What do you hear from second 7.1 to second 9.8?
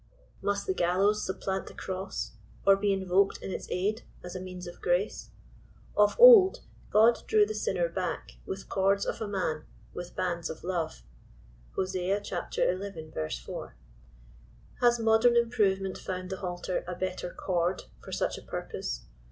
drew the sin* 25 ner back«' with cords of a man,